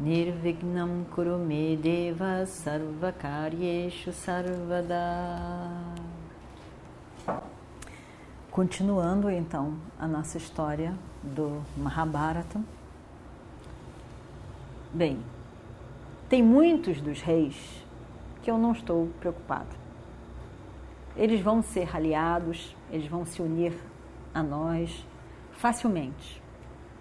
Nirvignam 0.00 1.04
Kurume 1.14 1.76
Deva 1.76 2.46
Sarvakaryeshu 2.46 4.10
Sarvada 4.10 4.96
Continuando 8.50 9.28
então 9.28 9.76
a 9.98 10.08
nossa 10.08 10.38
história 10.38 10.94
do 11.22 11.62
Mahabharata. 11.76 12.62
Bem, 14.90 15.18
tem 16.30 16.42
muitos 16.42 17.02
dos 17.02 17.20
reis 17.20 17.84
que 18.42 18.50
eu 18.50 18.56
não 18.56 18.72
estou 18.72 19.08
preocupado. 19.20 19.76
Eles 21.14 21.42
vão 21.42 21.62
ser 21.62 21.94
aliados, 21.94 22.74
eles 22.90 23.06
vão 23.06 23.26
se 23.26 23.42
unir 23.42 23.74
a 24.32 24.42
nós 24.42 25.06
facilmente. 25.52 26.42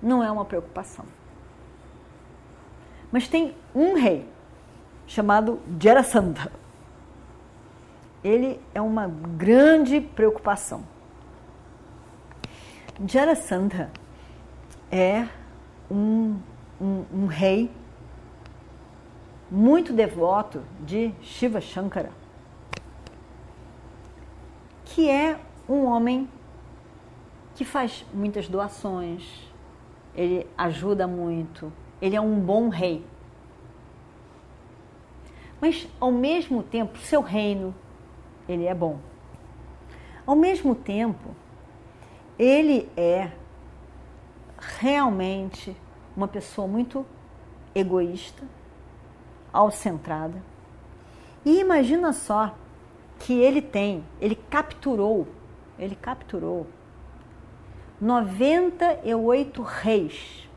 Não 0.04 0.21
é 0.21 0.29
uma 0.29 0.43
preocupação. 0.43 1.05
Mas 3.12 3.27
tem 3.27 3.55
um 3.73 3.95
rei 3.95 4.27
chamado 5.08 5.60
Jarasandha. 5.82 6.52
Ele 8.24 8.60
é 8.74 8.82
uma 8.82 9.07
grande 9.07 10.01
preocupação. 10.01 10.84
Jarasandha 13.07 13.90
é 14.91 15.27
um, 15.90 16.38
um, 16.79 17.05
um 17.13 17.26
rei 17.26 17.71
muito 19.49 19.94
devoto 19.94 20.62
de 20.82 21.12
Shiva 21.21 21.60
Shankara, 21.60 22.12
que 24.85 25.10
é 25.10 25.40
um 25.68 25.85
homem 25.85 26.29
que 27.55 27.66
faz 27.66 28.05
muitas 28.13 28.48
doações, 28.48 29.49
ele 30.16 30.48
ajuda 30.57 31.07
muito, 31.07 31.71
ele 32.01 32.15
é 32.15 32.21
um 32.21 32.39
bom 32.39 32.69
rei. 32.69 33.05
Mas 35.61 35.87
ao 35.99 36.11
mesmo 36.11 36.63
tempo, 36.63 36.97
seu 36.99 37.21
reino, 37.21 37.75
ele 38.47 38.65
é 38.65 38.73
bom. 38.73 38.99
Ao 40.25 40.35
mesmo 40.35 40.73
tempo, 40.73 41.35
ele 42.37 42.89
é 42.95 43.31
realmente 44.77 45.75
uma 46.15 46.27
pessoa 46.27 46.67
muito 46.67 47.05
egoísta, 47.75 48.43
autocentrada. 49.51 50.41
E 51.45 51.59
imagina 51.59 52.13
só 52.13 52.55
que 53.20 53.33
ele 53.33 53.61
tem, 53.61 54.03
ele 54.21 54.35
capturou, 54.35 55.27
ele 55.77 55.95
capturou 55.95 56.67
98 57.99 59.61
reis 59.61 60.48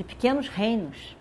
de 0.00 0.04
pequenos 0.04 0.48
reinos. 0.48 1.14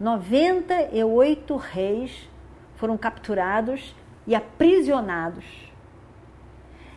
98 0.00 1.54
reis 1.54 2.30
foram 2.76 2.96
capturados 2.96 3.94
e 4.26 4.34
aprisionados. 4.34 5.44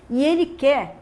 E 0.10 0.24
ele 0.24 0.46
quer 0.46 0.96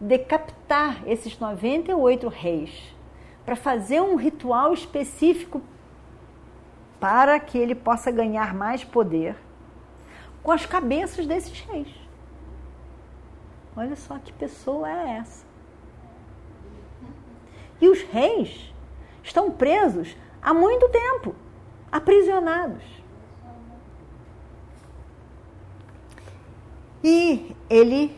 decapitar 0.00 1.04
esses 1.06 1.38
98 1.38 2.28
reis 2.28 2.96
para 3.44 3.54
fazer 3.54 4.00
um 4.00 4.16
ritual 4.16 4.74
específico 4.74 5.62
para 6.98 7.38
que 7.38 7.56
ele 7.56 7.76
possa 7.76 8.10
ganhar 8.10 8.52
mais 8.52 8.82
poder 8.82 9.36
com 10.42 10.50
as 10.50 10.66
cabeças 10.66 11.28
desses 11.28 11.60
reis. 11.60 11.94
Olha 13.76 13.94
só 13.94 14.18
que 14.18 14.32
pessoa 14.32 14.90
é 14.90 15.18
essa. 15.18 15.46
E 17.80 17.88
os 17.88 18.02
reis 18.02 18.70
estão 19.30 19.50
presos 19.50 20.16
há 20.42 20.52
muito 20.52 20.88
tempo, 20.88 21.34
aprisionados. 21.90 22.82
E 27.02 27.56
ele, 27.68 28.14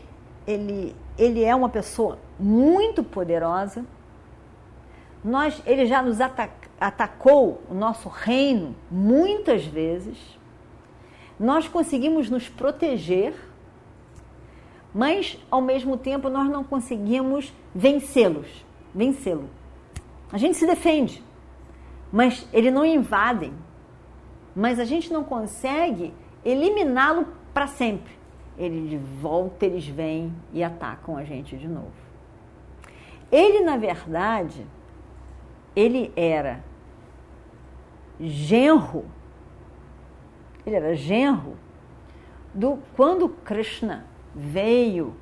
ele 0.47 0.95
ele 1.19 1.45
é 1.45 1.55
uma 1.55 1.69
pessoa 1.69 2.19
muito 2.39 3.03
poderosa. 3.03 3.85
Nós, 5.25 5.63
ele 5.67 5.87
já 5.87 6.03
nos 6.03 6.19
atacou 6.81 7.63
o 7.71 7.75
nosso 7.75 8.09
reino 8.09 8.75
muitas 8.91 9.65
vezes. 9.65 10.19
Nós 11.39 11.69
conseguimos 11.69 12.29
nos 12.29 12.49
proteger, 12.49 13.35
mas 14.93 15.39
ao 15.51 15.61
mesmo 15.61 15.97
tempo 15.97 16.29
nós 16.29 16.49
não 16.49 16.65
conseguimos 16.65 17.53
vencê-los, 17.75 18.49
vencê-lo. 18.95 19.49
A 20.33 20.39
gente 20.39 20.57
se 20.57 20.67
defende, 20.67 21.23
mas 22.11 22.49
ele 22.53 22.71
não 22.71 22.85
invadem. 22.85 23.53
Mas 24.57 24.79
a 24.79 24.85
gente 24.85 25.13
não 25.13 25.23
consegue 25.23 26.13
eliminá-lo 26.45 27.27
para 27.55 27.67
sempre 27.67 28.23
ele 28.57 28.89
de 28.89 28.97
volta 28.97 29.67
eles 29.67 29.87
vêm 29.87 30.33
e 30.53 30.63
atacam 30.63 31.17
a 31.17 31.25
gente 31.25 31.57
de 31.57 31.69
novo. 31.69 31.93
Ele, 33.31 33.61
na 33.61 33.77
verdade, 33.77 34.67
ele 35.75 36.13
era 36.15 36.63
genro, 38.21 39.05
ele 40.67 40.77
era 40.77 40.95
genro 40.95 41.57
do 42.53 42.79
quando 42.95 43.29
Krishna 43.29 44.05
veio 44.35 45.17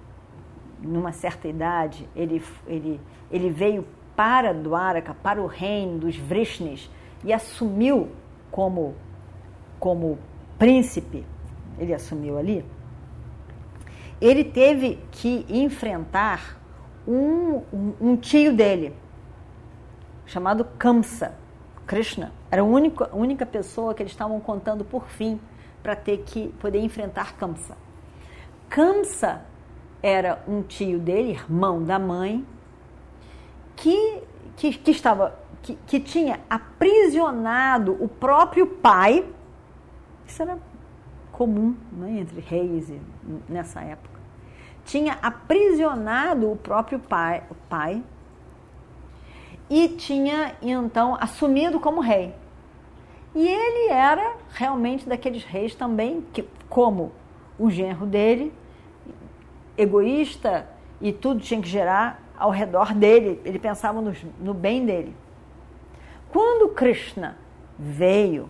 numa 0.81 1.13
certa 1.13 1.47
idade, 1.47 2.09
ele, 2.17 2.43
ele, 2.67 3.01
ele 3.31 3.51
veio 3.51 3.87
para 4.21 4.53
Dwaraka, 4.53 5.15
para 5.15 5.41
o 5.41 5.47
reino 5.47 6.01
dos 6.01 6.15
Vrishnis 6.15 6.91
e 7.25 7.33
assumiu 7.33 8.11
como, 8.51 8.95
como 9.79 10.19
príncipe, 10.59 11.25
ele 11.79 11.95
assumiu 11.95 12.37
ali 12.37 12.63
ele 14.21 14.45
teve 14.45 14.99
que 15.11 15.47
enfrentar 15.49 16.59
um, 17.09 17.63
um, 17.73 17.95
um 18.01 18.17
tio 18.17 18.55
dele, 18.55 18.95
chamado 20.27 20.65
Kamsa. 20.79 21.35
Krishna 21.87 22.31
era 22.51 22.63
a 22.63 22.65
única, 22.65 23.09
a 23.11 23.17
única 23.17 23.47
pessoa 23.47 23.95
que 23.95 24.03
eles 24.03 24.13
estavam 24.13 24.39
contando 24.39 24.85
por 24.85 25.07
fim 25.09 25.41
para 25.83 25.97
ter 25.97 26.19
que 26.19 26.49
poder 26.61 26.81
enfrentar 26.81 27.35
Kamsa. 27.37 27.77
Kamsa 28.69 29.43
era 30.03 30.43
um 30.47 30.63
tio 30.63 30.99
dele, 30.99 31.31
irmão 31.31 31.83
da 31.83 31.99
mãe, 31.99 32.45
que, 33.81 34.23
que, 34.57 34.73
que 34.75 34.91
estava 34.91 35.39
que, 35.63 35.77
que, 35.87 35.99
tinha 35.99 36.41
aprisionado 36.49 37.97
o 38.03 38.07
próprio 38.07 38.67
pai. 38.67 39.27
Isso 40.27 40.43
era 40.43 40.59
comum 41.33 41.75
né, 41.91 42.21
entre 42.21 42.41
reis 42.41 42.93
nessa 43.49 43.81
época. 43.81 44.21
Tinha 44.85 45.15
aprisionado 45.23 46.51
o 46.53 46.57
próprio 46.57 46.99
pai, 46.99 47.43
o 47.51 47.55
pai 47.55 48.03
e 49.69 49.89
tinha 49.89 50.55
então 50.61 51.17
assumido 51.19 51.81
como 51.81 52.01
rei. 52.01 52.35
E 53.35 53.47
ele 53.47 53.93
era 53.93 54.35
realmente 54.51 55.09
daqueles 55.09 55.45
reis 55.45 55.75
também 55.75 56.23
que, 56.33 56.45
como 56.69 57.13
o 57.59 57.71
genro 57.71 58.05
dele, 58.05 58.53
egoísta 59.79 60.69
e 61.01 61.13
tudo 61.13 61.41
tinha 61.41 61.63
que 61.63 61.69
gerar 61.69 62.30
ao 62.41 62.51
redor 62.51 62.95
dele, 62.95 63.41
ele 63.45 63.59
pensava 63.59 64.01
no, 64.01 64.15
no 64.41 64.55
bem 64.55 64.87
dele. 64.87 65.15
Quando 66.33 66.71
Krishna 66.71 67.37
veio 67.79 68.49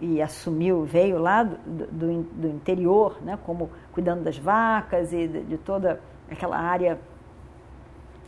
e 0.00 0.22
assumiu, 0.22 0.84
veio 0.84 1.18
lá 1.18 1.42
do, 1.42 1.86
do, 1.88 2.22
do, 2.22 2.48
interior, 2.48 3.18
né, 3.20 3.36
como 3.44 3.70
cuidando 3.92 4.22
das 4.22 4.38
vacas 4.38 5.12
e 5.12 5.26
de, 5.26 5.42
de 5.42 5.58
toda 5.58 6.00
aquela 6.30 6.56
área 6.56 7.00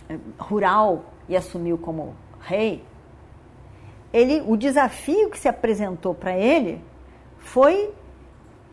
eh, 0.08 0.18
rural 0.36 1.04
e 1.28 1.36
assumiu 1.36 1.78
como 1.78 2.16
rei, 2.40 2.84
ele, 4.12 4.42
o 4.44 4.56
desafio 4.56 5.30
que 5.30 5.38
se 5.38 5.46
apresentou 5.46 6.12
para 6.12 6.36
ele 6.36 6.82
foi 7.38 7.94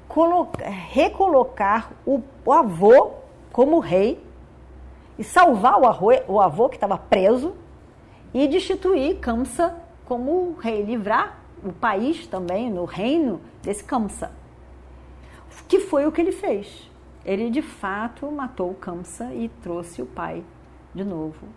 colocar, 0.07 0.67
recolocar 0.67 1.91
o, 2.03 2.23
o, 2.43 2.51
avô 2.51 3.11
como 3.51 3.77
rei 3.79 4.25
e 5.17 5.23
salvar 5.23 5.79
o 5.79 6.33
o 6.33 6.39
avô 6.39 6.69
que 6.69 6.75
estava 6.75 6.97
preso 6.97 7.55
e 8.33 8.47
destituir 8.47 9.19
Kamsa 9.19 9.75
como 10.05 10.55
rei, 10.59 10.83
livrar 10.83 11.37
o 11.63 11.73
país 11.73 12.27
também, 12.27 12.69
no 12.69 12.85
reino 12.85 13.41
desse 13.61 13.83
Kamsa. 13.83 14.31
Que 15.67 15.79
foi 15.79 16.05
o 16.05 16.11
que 16.11 16.21
ele 16.21 16.31
fez. 16.31 16.89
Ele 17.25 17.49
de 17.49 17.61
fato 17.61 18.31
matou 18.31 18.73
Kamsa 18.75 19.33
e 19.33 19.49
trouxe 19.61 20.01
o 20.01 20.05
pai 20.05 20.43
de 20.93 21.03
novo, 21.03 21.47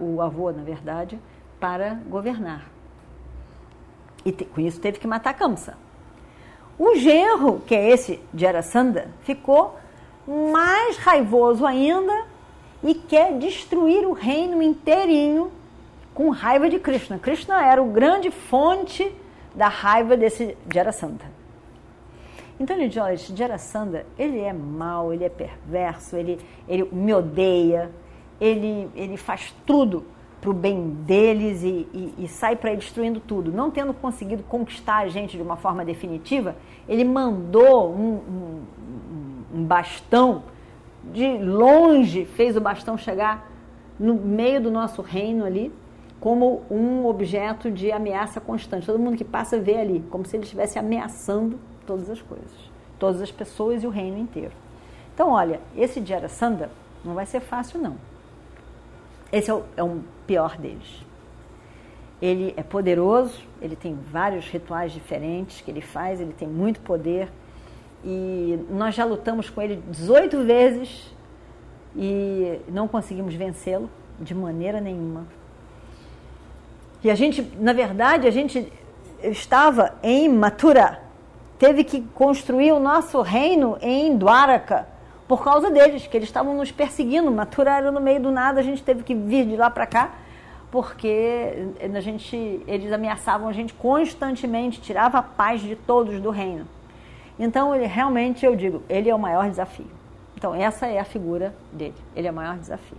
o 0.00 0.22
avô, 0.22 0.52
na 0.52 0.62
verdade, 0.62 1.18
para 1.58 1.94
governar. 2.08 2.70
E 4.24 4.32
com 4.32 4.60
isso 4.60 4.80
teve 4.80 4.98
que 4.98 5.06
matar 5.06 5.34
Kamsa. 5.34 5.76
O 6.78 6.94
genro, 6.94 7.60
que 7.60 7.74
é 7.74 7.90
esse 7.90 8.20
de 8.32 8.46
Arasanda, 8.46 9.10
ficou 9.22 9.76
mais 10.26 10.96
raivoso 10.98 11.66
ainda 11.66 12.29
e 12.82 12.94
quer 12.94 13.38
destruir 13.38 14.06
o 14.06 14.12
reino 14.12 14.62
inteirinho 14.62 15.50
com 16.14 16.30
raiva 16.30 16.68
de 16.68 16.78
Krishna. 16.78 17.18
Krishna 17.18 17.64
era 17.64 17.82
o 17.82 17.86
grande 17.86 18.30
fonte 18.30 19.10
da 19.54 19.68
raiva 19.68 20.16
desse 20.16 20.56
Jarasandha. 20.72 21.30
Então 22.58 22.76
ele 22.76 22.88
diz, 22.88 23.02
olha, 23.02 23.14
esse 23.14 23.34
Jarasandha, 23.34 24.04
ele 24.18 24.38
é 24.38 24.52
mau, 24.52 25.14
ele 25.14 25.24
é 25.24 25.28
perverso, 25.30 26.16
ele, 26.16 26.38
ele 26.68 26.86
me 26.92 27.14
odeia, 27.14 27.90
ele, 28.38 28.88
ele 28.94 29.16
faz 29.16 29.54
tudo 29.64 30.04
para 30.40 30.50
o 30.50 30.54
bem 30.54 30.90
deles 31.06 31.62
e, 31.62 31.86
e, 31.92 32.14
e 32.18 32.28
sai 32.28 32.56
para 32.56 32.74
destruindo 32.74 33.20
tudo. 33.20 33.52
Não 33.52 33.70
tendo 33.70 33.92
conseguido 33.94 34.42
conquistar 34.42 34.98
a 34.98 35.08
gente 35.08 35.36
de 35.36 35.42
uma 35.42 35.56
forma 35.56 35.84
definitiva, 35.84 36.56
ele 36.88 37.04
mandou 37.04 37.90
um, 37.90 38.14
um, 38.14 38.62
um 39.54 39.64
bastão 39.64 40.42
de 41.04 41.38
longe, 41.38 42.24
fez 42.24 42.56
o 42.56 42.60
bastão 42.60 42.96
chegar 42.96 43.50
no 43.98 44.14
meio 44.14 44.60
do 44.60 44.70
nosso 44.70 45.02
reino 45.02 45.44
ali, 45.44 45.72
como 46.20 46.62
um 46.70 47.06
objeto 47.06 47.70
de 47.70 47.90
ameaça 47.90 48.40
constante. 48.40 48.86
Todo 48.86 48.98
mundo 48.98 49.16
que 49.16 49.24
passa 49.24 49.58
vê 49.58 49.76
ali, 49.76 50.04
como 50.10 50.24
se 50.24 50.36
ele 50.36 50.44
estivesse 50.44 50.78
ameaçando 50.78 51.58
todas 51.86 52.08
as 52.10 52.20
coisas, 52.20 52.50
todas 52.98 53.20
as 53.22 53.30
pessoas 53.30 53.82
e 53.82 53.86
o 53.86 53.90
reino 53.90 54.18
inteiro. 54.18 54.52
Então, 55.14 55.30
olha, 55.30 55.60
esse 55.76 56.04
Jarasandha 56.04 56.70
não 57.04 57.14
vai 57.14 57.26
ser 57.26 57.40
fácil, 57.40 57.80
não. 57.80 57.96
Esse 59.32 59.50
é 59.50 59.54
o, 59.54 59.62
é 59.76 59.82
um 59.82 60.02
pior 60.26 60.56
deles. 60.56 61.04
Ele 62.20 62.52
é 62.56 62.62
poderoso, 62.62 63.40
ele 63.62 63.76
tem 63.76 63.94
vários 63.94 64.46
rituais 64.48 64.92
diferentes 64.92 65.60
que 65.60 65.70
ele 65.70 65.80
faz, 65.80 66.20
ele 66.20 66.32
tem 66.32 66.48
muito 66.48 66.80
poder. 66.80 67.30
E 68.04 68.58
nós 68.70 68.94
já 68.94 69.04
lutamos 69.04 69.50
com 69.50 69.60
ele 69.60 69.82
18 69.88 70.42
vezes 70.44 71.14
e 71.94 72.60
não 72.68 72.88
conseguimos 72.88 73.34
vencê-lo 73.34 73.90
de 74.18 74.34
maneira 74.34 74.80
nenhuma. 74.80 75.26
E 77.02 77.10
a 77.10 77.14
gente, 77.14 77.42
na 77.58 77.72
verdade, 77.72 78.26
a 78.26 78.30
gente 78.30 78.72
estava 79.22 79.94
em 80.02 80.28
Mathura, 80.28 81.00
teve 81.58 81.84
que 81.84 82.02
construir 82.14 82.72
o 82.72 82.80
nosso 82.80 83.20
reino 83.22 83.76
em 83.80 84.16
Dwaraka 84.16 84.86
por 85.26 85.44
causa 85.44 85.70
deles, 85.70 86.06
que 86.06 86.16
eles 86.16 86.28
estavam 86.28 86.56
nos 86.56 86.72
perseguindo. 86.72 87.30
Mathura 87.30 87.76
era 87.76 87.92
no 87.92 88.00
meio 88.00 88.20
do 88.20 88.30
nada, 88.30 88.60
a 88.60 88.62
gente 88.62 88.82
teve 88.82 89.02
que 89.02 89.14
vir 89.14 89.46
de 89.46 89.56
lá 89.56 89.70
para 89.70 89.86
cá, 89.86 90.10
porque 90.70 91.68
a 91.94 92.00
gente, 92.00 92.62
eles 92.66 92.92
ameaçavam 92.92 93.48
a 93.48 93.52
gente 93.52 93.72
constantemente, 93.72 94.80
tirava 94.80 95.18
a 95.18 95.22
paz 95.22 95.60
de 95.60 95.76
todos 95.76 96.20
do 96.20 96.30
reino. 96.30 96.66
Então, 97.40 97.74
ele 97.74 97.86
realmente, 97.86 98.44
eu 98.44 98.54
digo, 98.54 98.82
ele 98.86 99.08
é 99.08 99.14
o 99.14 99.18
maior 99.18 99.48
desafio. 99.48 99.86
Então, 100.36 100.54
essa 100.54 100.86
é 100.86 101.00
a 101.00 101.04
figura 101.04 101.54
dele, 101.72 101.94
ele 102.14 102.28
é 102.28 102.30
o 102.30 102.34
maior 102.34 102.58
desafio. 102.58 102.98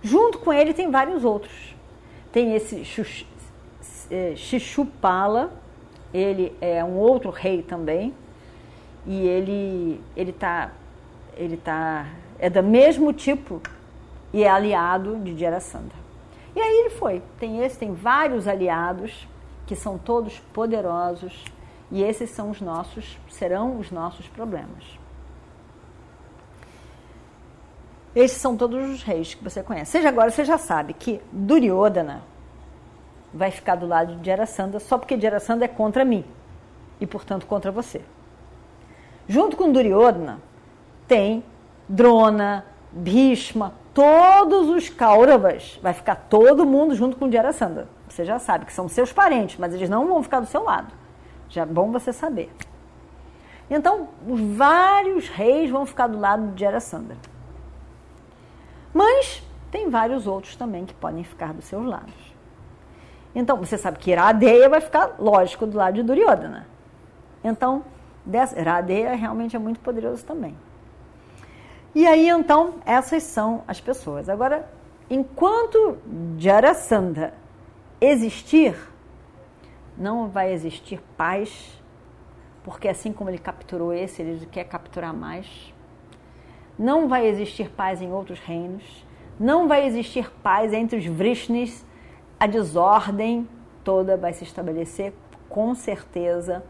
Junto 0.00 0.38
com 0.38 0.52
ele 0.52 0.72
tem 0.72 0.88
vários 0.88 1.24
outros. 1.24 1.74
Tem 2.30 2.54
esse 2.54 2.84
é, 4.10 4.34
ele 6.12 6.56
é 6.60 6.84
um 6.84 6.96
outro 6.96 7.30
rei 7.30 7.62
também, 7.62 8.14
e 9.04 9.26
ele 9.26 10.00
ele 10.16 10.30
está 10.30 10.70
ele 11.36 11.56
tá, 11.56 12.06
é 12.38 12.48
do 12.48 12.62
mesmo 12.62 13.12
tipo 13.12 13.60
e 14.32 14.44
é 14.44 14.48
aliado 14.48 15.16
de 15.18 15.36
Jarasandha. 15.36 16.04
E 16.54 16.60
aí 16.60 16.80
ele 16.80 16.90
foi. 16.90 17.20
Tem 17.40 17.64
esse, 17.64 17.78
tem 17.78 17.92
vários 17.92 18.46
aliados 18.46 19.26
que 19.66 19.74
são 19.74 19.98
todos 19.98 20.38
poderosos 20.52 21.44
e 21.94 22.02
esses 22.02 22.28
são 22.30 22.50
os 22.50 22.60
nossos, 22.60 23.16
serão 23.30 23.78
os 23.78 23.92
nossos 23.92 24.26
problemas. 24.26 24.98
Esses 28.16 28.36
são 28.38 28.56
todos 28.56 28.90
os 28.90 29.04
reis 29.04 29.34
que 29.34 29.44
você 29.44 29.62
conhece. 29.62 29.92
Seja 29.92 30.08
agora, 30.08 30.28
você 30.28 30.44
já 30.44 30.58
sabe 30.58 30.92
que 30.92 31.22
Duryodhana 31.30 32.22
vai 33.32 33.52
ficar 33.52 33.76
do 33.76 33.86
lado 33.86 34.16
de 34.16 34.26
Jarasandha 34.26 34.80
só 34.80 34.98
porque 34.98 35.20
Jarasandha 35.20 35.66
é 35.66 35.68
contra 35.68 36.04
mim 36.04 36.24
e, 37.00 37.06
portanto, 37.06 37.46
contra 37.46 37.70
você. 37.70 38.00
Junto 39.28 39.56
com 39.56 39.70
Duryodhana, 39.70 40.40
tem 41.06 41.44
Drona, 41.88 42.66
Bhishma, 42.90 43.72
todos 43.94 44.68
os 44.68 44.88
Kauravas, 44.88 45.78
vai 45.80 45.92
ficar 45.92 46.16
todo 46.28 46.66
mundo 46.66 46.96
junto 46.96 47.16
com 47.16 47.30
Jarasandha. 47.30 47.86
Você 48.08 48.24
já 48.24 48.40
sabe 48.40 48.64
que 48.64 48.72
são 48.72 48.88
seus 48.88 49.12
parentes, 49.12 49.58
mas 49.60 49.72
eles 49.72 49.88
não 49.88 50.08
vão 50.08 50.24
ficar 50.24 50.40
do 50.40 50.46
seu 50.46 50.64
lado. 50.64 51.03
Já 51.54 51.62
é 51.62 51.66
bom 51.66 51.92
você 51.92 52.12
saber. 52.12 52.50
Então, 53.70 54.08
os 54.26 54.40
vários 54.40 55.28
reis 55.28 55.70
vão 55.70 55.86
ficar 55.86 56.08
do 56.08 56.18
lado 56.18 56.48
de 56.48 56.60
Jarasandha. 56.60 57.16
Mas 58.92 59.42
tem 59.70 59.88
vários 59.88 60.26
outros 60.26 60.56
também 60.56 60.84
que 60.84 60.94
podem 60.94 61.22
ficar 61.22 61.54
dos 61.54 61.64
seus 61.64 61.86
lados. 61.86 62.34
Então, 63.34 63.56
você 63.56 63.78
sabe 63.78 63.98
que 63.98 64.10
Iradeia 64.10 64.68
vai 64.68 64.80
ficar, 64.80 65.14
lógico, 65.18 65.66
do 65.66 65.76
lado 65.76 65.94
de 65.94 66.02
Duryodhana. 66.02 66.66
Então, 67.42 67.84
Iradeia 68.56 69.14
realmente 69.14 69.54
é 69.54 69.58
muito 69.58 69.80
poderoso 69.80 70.24
também. 70.24 70.56
E 71.94 72.06
aí, 72.06 72.28
então, 72.28 72.74
essas 72.84 73.22
são 73.22 73.62
as 73.66 73.80
pessoas. 73.80 74.28
Agora, 74.28 74.68
enquanto 75.08 75.98
Jarasandha 76.36 77.32
existir, 78.00 78.76
não 79.96 80.28
vai 80.28 80.52
existir 80.52 81.00
paz, 81.16 81.80
porque 82.62 82.88
assim 82.88 83.12
como 83.12 83.30
ele 83.30 83.38
capturou 83.38 83.92
esse, 83.92 84.22
ele 84.22 84.46
quer 84.46 84.64
capturar 84.64 85.14
mais. 85.14 85.72
Não 86.78 87.08
vai 87.08 87.26
existir 87.26 87.70
paz 87.70 88.02
em 88.02 88.12
outros 88.12 88.40
reinos. 88.40 89.06
Não 89.38 89.68
vai 89.68 89.86
existir 89.86 90.30
paz 90.42 90.72
entre 90.72 90.98
os 90.98 91.06
Vrishnis. 91.06 91.84
A 92.38 92.46
desordem 92.46 93.48
toda 93.84 94.16
vai 94.16 94.32
se 94.32 94.44
estabelecer 94.44 95.12
com 95.48 95.74
certeza 95.74 96.64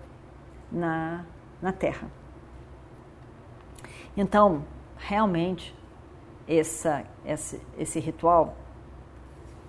na, 0.71 1.25
na 1.63 1.73
Terra. 1.73 2.09
Então, 4.17 4.65
realmente 4.97 5.75
essa, 6.47 7.05
esse, 7.25 7.61
esse 7.79 7.99
ritual 7.99 8.57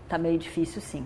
está 0.04 0.18
meio 0.18 0.38
difícil 0.38 0.82
sim. 0.82 1.06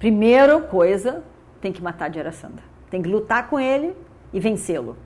Primeira 0.00 0.58
coisa, 0.62 1.22
tem 1.60 1.72
que 1.72 1.82
matar 1.82 2.12
Jarasandha. 2.12 2.62
Tem 2.90 3.02
que 3.02 3.08
lutar 3.08 3.50
com 3.50 3.60
ele 3.60 3.94
e 4.32 4.40
vencê-lo. 4.40 4.96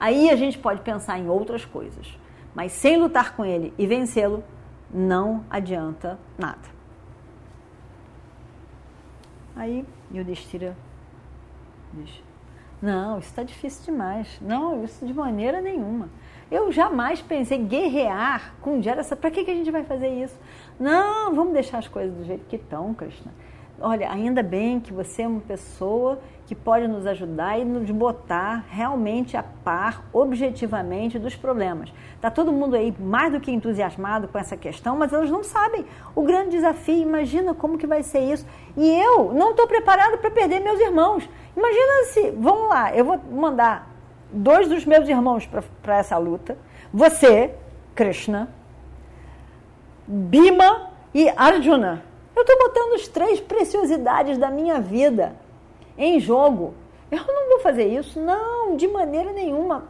Aí 0.00 0.30
a 0.30 0.36
gente 0.36 0.58
pode 0.58 0.80
pensar 0.80 1.18
em 1.18 1.28
outras 1.28 1.66
coisas. 1.66 2.18
Mas 2.54 2.72
sem 2.72 2.96
lutar 2.96 3.36
com 3.36 3.44
ele 3.44 3.74
e 3.76 3.86
vencê-lo, 3.86 4.42
não 4.90 5.44
adianta 5.50 6.18
nada. 6.38 6.72
Aí 9.54 9.84
Yudhishthira 10.10 10.74
diz, 11.92 12.22
não, 12.80 13.18
isso 13.18 13.28
está 13.28 13.42
difícil 13.42 13.84
demais. 13.92 14.40
Não, 14.40 14.82
isso 14.82 15.04
de 15.04 15.12
maneira 15.12 15.60
nenhuma. 15.60 16.08
Eu 16.50 16.72
jamais 16.72 17.20
pensei 17.20 17.58
guerrear 17.58 18.54
com 18.62 18.80
Jarasandha. 18.80 19.20
Para 19.20 19.30
que, 19.30 19.44
que 19.44 19.50
a 19.50 19.54
gente 19.54 19.70
vai 19.70 19.84
fazer 19.84 20.08
isso? 20.08 20.38
Não, 20.80 21.34
vamos 21.34 21.52
deixar 21.52 21.78
as 21.78 21.86
coisas 21.86 22.16
do 22.16 22.24
jeito 22.24 22.46
que 22.46 22.56
estão, 22.56 22.94
Krishna. 22.94 23.30
Olha, 23.84 24.12
ainda 24.12 24.44
bem 24.44 24.78
que 24.78 24.92
você 24.92 25.22
é 25.22 25.26
uma 25.26 25.40
pessoa 25.40 26.20
que 26.46 26.54
pode 26.54 26.86
nos 26.86 27.04
ajudar 27.04 27.58
e 27.58 27.64
nos 27.64 27.90
botar 27.90 28.64
realmente 28.70 29.36
a 29.36 29.42
par, 29.42 30.04
objetivamente, 30.12 31.18
dos 31.18 31.34
problemas. 31.34 31.92
Está 32.14 32.30
todo 32.30 32.52
mundo 32.52 32.76
aí 32.76 32.94
mais 33.00 33.32
do 33.32 33.40
que 33.40 33.50
entusiasmado 33.50 34.28
com 34.28 34.38
essa 34.38 34.56
questão, 34.56 34.96
mas 34.96 35.12
eles 35.12 35.30
não 35.32 35.42
sabem 35.42 35.84
o 36.14 36.22
grande 36.22 36.50
desafio. 36.50 37.02
Imagina 37.02 37.54
como 37.54 37.76
que 37.76 37.86
vai 37.86 38.04
ser 38.04 38.20
isso. 38.20 38.46
E 38.76 38.88
eu 38.88 39.34
não 39.34 39.50
estou 39.50 39.66
preparado 39.66 40.16
para 40.18 40.30
perder 40.30 40.60
meus 40.60 40.78
irmãos. 40.78 41.28
Imagina 41.56 42.04
se, 42.12 42.30
vamos 42.38 42.68
lá, 42.68 42.94
eu 42.94 43.04
vou 43.04 43.18
mandar 43.32 43.90
dois 44.30 44.68
dos 44.68 44.84
meus 44.84 45.08
irmãos 45.08 45.48
para 45.82 45.96
essa 45.96 46.16
luta. 46.18 46.56
Você, 46.94 47.52
Krishna, 47.96 48.48
Bima 50.06 50.90
e 51.12 51.28
Arjuna. 51.30 52.11
Eu 52.34 52.42
estou 52.42 52.58
botando 52.58 52.94
as 52.94 53.08
três 53.08 53.40
preciosidades 53.40 54.38
da 54.38 54.50
minha 54.50 54.80
vida 54.80 55.36
em 55.96 56.18
jogo. 56.18 56.74
Eu 57.10 57.24
não 57.26 57.50
vou 57.50 57.60
fazer 57.60 57.86
isso, 57.86 58.18
não, 58.20 58.76
de 58.76 58.88
maneira 58.88 59.32
nenhuma, 59.32 59.84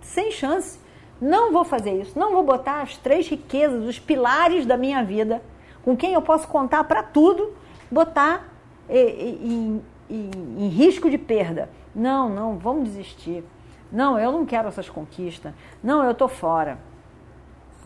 sem 0.00 0.30
chance. 0.30 0.78
Não 1.20 1.52
vou 1.52 1.64
fazer 1.64 2.00
isso, 2.00 2.16
não 2.16 2.32
vou 2.32 2.44
botar 2.44 2.82
as 2.82 2.96
três 2.96 3.28
riquezas, 3.28 3.84
os 3.84 3.98
pilares 3.98 4.64
da 4.64 4.76
minha 4.76 5.02
vida, 5.02 5.42
com 5.84 5.96
quem 5.96 6.12
eu 6.12 6.22
posso 6.22 6.46
contar 6.46 6.84
para 6.84 7.02
tudo, 7.02 7.52
botar 7.90 8.48
em, 8.88 9.82
em, 10.08 10.30
em 10.56 10.68
risco 10.68 11.10
de 11.10 11.18
perda. 11.18 11.68
Não, 11.94 12.28
não, 12.28 12.56
vamos 12.56 12.84
desistir. 12.90 13.44
Não, 13.90 14.18
eu 14.18 14.30
não 14.30 14.46
quero 14.46 14.68
essas 14.68 14.88
conquistas. 14.88 15.52
Não, 15.82 16.04
eu 16.04 16.12
estou 16.12 16.28
fora. 16.28 16.78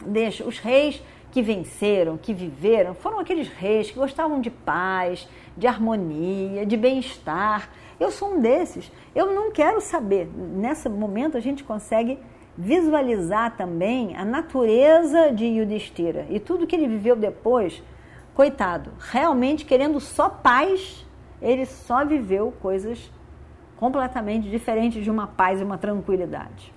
Deixa. 0.04 0.44
Os 0.44 0.58
reis 0.58 1.02
que 1.32 1.40
venceram, 1.40 2.18
que 2.18 2.34
viveram, 2.34 2.94
foram 2.94 3.18
aqueles 3.18 3.48
reis 3.48 3.90
que 3.90 3.98
gostavam 3.98 4.38
de 4.38 4.50
paz, 4.50 5.26
de 5.56 5.66
harmonia, 5.66 6.66
de 6.66 6.76
bem-estar. 6.76 7.70
Eu 7.98 8.10
sou 8.10 8.34
um 8.34 8.40
desses. 8.40 8.92
Eu 9.14 9.34
não 9.34 9.50
quero 9.50 9.80
saber. 9.80 10.28
Nesse 10.36 10.90
momento 10.90 11.38
a 11.38 11.40
gente 11.40 11.64
consegue 11.64 12.18
visualizar 12.56 13.56
também 13.56 14.14
a 14.14 14.26
natureza 14.26 15.32
de 15.32 15.46
Yudhishthira 15.46 16.26
e 16.28 16.38
tudo 16.38 16.66
que 16.66 16.76
ele 16.76 16.86
viveu 16.86 17.16
depois. 17.16 17.82
Coitado, 18.34 18.90
realmente 18.98 19.64
querendo 19.64 20.00
só 20.00 20.28
paz, 20.28 21.06
ele 21.40 21.64
só 21.64 22.04
viveu 22.04 22.52
coisas 22.60 23.10
completamente 23.76 24.50
diferentes 24.50 25.02
de 25.02 25.10
uma 25.10 25.26
paz 25.26 25.60
e 25.60 25.64
uma 25.64 25.78
tranquilidade. 25.78 26.72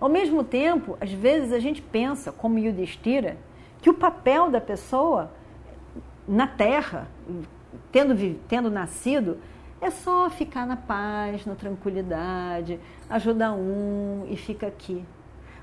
Ao 0.00 0.08
mesmo 0.08 0.44
tempo, 0.44 0.96
às 1.00 1.10
vezes 1.10 1.52
a 1.52 1.58
gente 1.58 1.82
pensa, 1.82 2.30
como 2.30 2.58
Yudhishthira, 2.58 3.36
que 3.84 3.90
o 3.90 3.92
papel 3.92 4.50
da 4.50 4.62
pessoa 4.62 5.30
na 6.26 6.46
Terra, 6.46 7.06
tendo, 7.92 8.14
tendo 8.48 8.70
nascido, 8.70 9.36
é 9.78 9.90
só 9.90 10.30
ficar 10.30 10.66
na 10.66 10.74
paz, 10.74 11.44
na 11.44 11.54
tranquilidade, 11.54 12.80
ajudar 13.10 13.52
um 13.52 14.26
e 14.30 14.38
fica 14.38 14.66
aqui. 14.66 15.04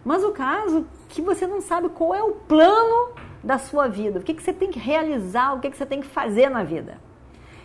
Mas 0.05 0.23
o 0.23 0.29
caso 0.33 0.85
que 1.09 1.19
você 1.19 1.47
não 1.47 1.61
sabe 1.61 1.89
qual 1.89 2.13
é 2.13 2.21
o 2.21 2.33
plano 2.33 3.15
da 3.43 3.57
sua 3.57 3.87
vida, 3.87 4.19
o 4.19 4.23
que, 4.23 4.35
que 4.35 4.43
você 4.43 4.53
tem 4.53 4.69
que 4.69 4.77
realizar, 4.77 5.55
o 5.55 5.59
que, 5.59 5.71
que 5.71 5.77
você 5.77 5.85
tem 5.87 5.99
que 5.99 6.07
fazer 6.07 6.47
na 6.47 6.63
vida. 6.63 6.99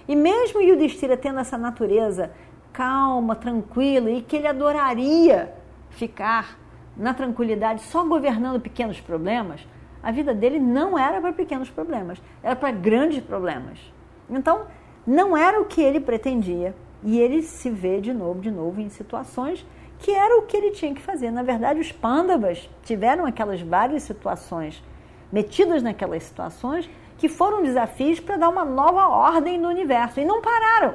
E 0.08 0.16
mesmo 0.16 0.62
Yudhishthira 0.62 1.18
tendo 1.18 1.38
essa 1.38 1.58
natureza 1.58 2.30
calma, 2.72 3.36
tranquila 3.36 4.10
e 4.10 4.22
que 4.22 4.36
ele 4.36 4.46
adoraria 4.46 5.52
ficar 5.90 6.58
na 6.96 7.12
tranquilidade 7.12 7.82
só 7.82 8.02
governando 8.04 8.58
pequenos 8.58 8.98
problemas, 8.98 9.60
a 10.06 10.12
vida 10.12 10.32
dele 10.32 10.60
não 10.60 10.96
era 10.96 11.20
para 11.20 11.32
pequenos 11.32 11.68
problemas, 11.68 12.22
era 12.40 12.54
para 12.54 12.70
grandes 12.70 13.20
problemas. 13.25 13.80
Então, 14.30 14.68
não 15.04 15.36
era 15.36 15.60
o 15.60 15.64
que 15.64 15.82
ele 15.82 15.98
pretendia 15.98 16.76
e 17.02 17.18
ele 17.18 17.42
se 17.42 17.68
vê 17.68 18.00
de 18.00 18.12
novo, 18.12 18.40
de 18.40 18.52
novo 18.52 18.80
em 18.80 18.88
situações 18.88 19.66
que 19.98 20.12
era 20.12 20.38
o 20.38 20.42
que 20.42 20.56
ele 20.56 20.70
tinha 20.70 20.94
que 20.94 21.02
fazer. 21.02 21.32
Na 21.32 21.42
verdade, 21.42 21.80
os 21.80 21.90
pândavas 21.90 22.70
tiveram 22.84 23.26
aquelas 23.26 23.60
várias 23.60 24.04
situações, 24.04 24.80
metidas 25.32 25.82
naquelas 25.82 26.22
situações, 26.22 26.88
que 27.18 27.28
foram 27.28 27.64
desafios 27.64 28.20
para 28.20 28.36
dar 28.36 28.48
uma 28.48 28.64
nova 28.64 29.08
ordem 29.08 29.58
no 29.58 29.68
universo. 29.68 30.20
E 30.20 30.25
não 30.25 30.40
pararam. 30.40 30.94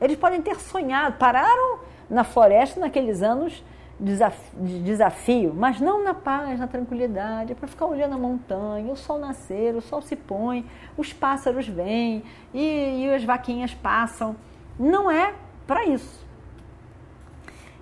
Eles 0.00 0.16
podem 0.16 0.42
ter 0.42 0.56
sonhado, 0.56 1.18
pararam 1.18 1.78
na 2.10 2.24
floresta 2.24 2.80
naqueles 2.80 3.22
anos 3.22 3.64
de 3.98 4.82
desafio, 4.82 5.54
mas 5.54 5.80
não 5.80 6.02
na 6.02 6.14
paz, 6.14 6.58
na 6.58 6.66
tranquilidade, 6.66 7.52
é 7.52 7.54
para 7.54 7.68
ficar 7.68 7.86
olhando 7.86 8.14
a 8.14 8.18
montanha, 8.18 8.92
o 8.92 8.96
sol 8.96 9.18
nascer, 9.18 9.74
o 9.74 9.80
sol 9.80 10.02
se 10.02 10.16
põe, 10.16 10.66
os 10.96 11.12
pássaros 11.12 11.68
vêm 11.68 12.24
e, 12.52 13.04
e 13.04 13.14
as 13.14 13.24
vaquinhas 13.24 13.72
passam. 13.72 14.34
Não 14.78 15.10
é 15.10 15.34
para 15.66 15.86
isso. 15.86 16.24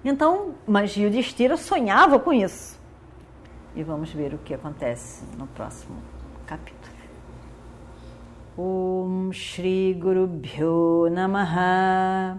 Então, 0.05 0.55
mas 0.67 0.95
Yudhishthira 0.97 1.57
sonhava 1.57 2.19
com 2.19 2.33
isso. 2.33 2.81
E 3.75 3.83
vamos 3.83 4.13
ver 4.13 4.35
o 4.35 4.39
que 4.39 4.53
acontece 4.53 5.25
no 5.39 5.47
próximo 5.47 5.97
capítulo. 6.47 6.93
Om 8.59 9.33
Shri 9.33 9.95
Guru 9.95 10.27
Bhyo 10.27 11.09
Namaha 11.11 12.39